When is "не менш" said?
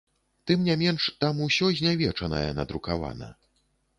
0.67-1.03